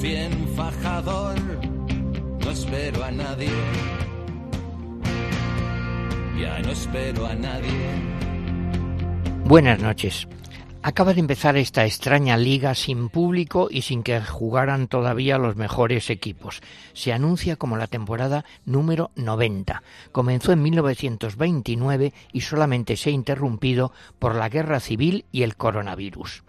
[0.00, 1.36] bien fajador,
[2.42, 3.50] no espero a nadie.
[6.40, 7.70] Ya no espero a nadie.
[9.44, 10.26] Buenas noches.
[10.82, 16.08] Acaba de empezar esta extraña liga sin público y sin que jugaran todavía los mejores
[16.08, 16.62] equipos.
[16.94, 19.82] Se anuncia como la temporada número 90.
[20.12, 26.42] Comenzó en 1929 y solamente se ha interrumpido por la guerra civil y el coronavirus.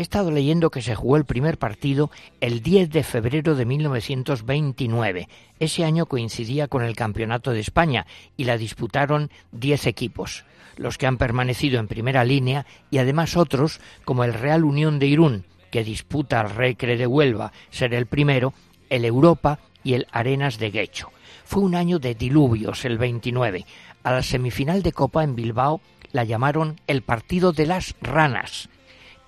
[0.00, 2.10] He estado leyendo que se jugó el primer partido
[2.40, 5.28] el 10 de febrero de 1929.
[5.58, 10.46] Ese año coincidía con el Campeonato de España y la disputaron 10 equipos
[10.78, 15.06] los que han permanecido en primera línea y además otros, como el Real Unión de
[15.06, 18.54] Irún, que disputa al Recre de Huelva ser el primero,
[18.88, 21.10] el Europa y el Arenas de Guecho.
[21.44, 23.66] Fue un año de diluvios el 29.
[24.02, 25.82] A la semifinal de Copa en Bilbao
[26.12, 28.70] la llamaron el partido de las ranas.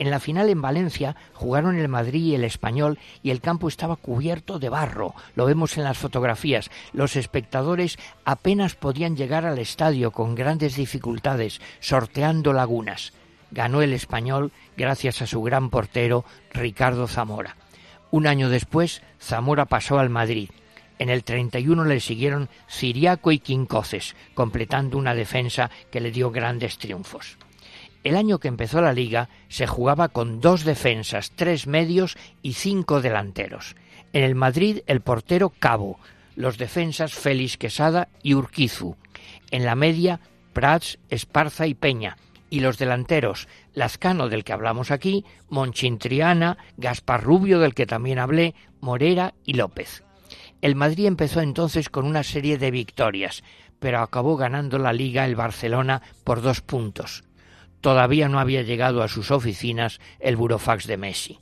[0.03, 3.95] En la final en Valencia jugaron el Madrid y el Español y el campo estaba
[3.95, 5.15] cubierto de barro.
[5.37, 6.73] Lo vemos en las fotografías.
[6.93, 13.13] Los espectadores apenas podían llegar al estadio con grandes dificultades, sorteando lagunas.
[13.53, 17.57] Ganó el Español gracias a su gran portero Ricardo Zamora.
[18.11, 20.51] Un año después, Zamora pasó al Madrid.
[20.99, 26.77] En el 31 le siguieron Ciriaco y Quincoces, completando una defensa que le dio grandes
[26.77, 27.39] triunfos.
[28.05, 33.01] El año que empezó la liga se jugaba con dos defensas, tres medios y cinco
[33.01, 33.77] delanteros.
[34.13, 36.01] En el Madrid el portero Cabo,
[36.35, 38.97] los defensas Félix Quesada y Urquizu.
[39.53, 40.19] En la media
[40.53, 42.17] Prats, Esparza y Peña.
[42.51, 48.55] Y los delanteros Lascano, del que hablamos aquí, Monchintriana, Gaspar Rubio, del que también hablé,
[48.81, 50.03] Morera y López.
[50.61, 53.43] El Madrid empezó entonces con una serie de victorias,
[53.79, 57.25] pero acabó ganando la liga el Barcelona por dos puntos
[57.83, 61.39] todavía no había llegado a sus oficinas el burofax de Messi.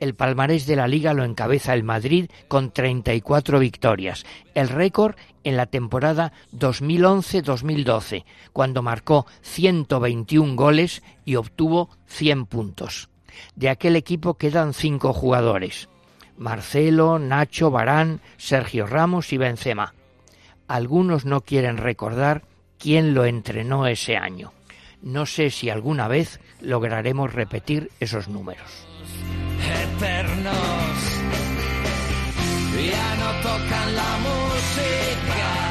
[0.00, 5.56] El palmarés de la liga lo encabeza el Madrid con 34 victorias, el récord en
[5.56, 13.08] la temporada 2011-2012, cuando marcó 121 goles y obtuvo 100 puntos.
[13.54, 15.88] De aquel equipo quedan cinco jugadores:
[16.36, 19.94] Marcelo, Nacho, Barán, Sergio Ramos y Benzema.
[20.66, 22.42] Algunos no quieren recordar
[22.78, 24.52] quién lo entrenó ese año.
[25.04, 28.88] No sé si alguna vez lograremos repetir esos números.
[29.98, 30.54] Eternos,
[33.42, 35.63] tocan la música.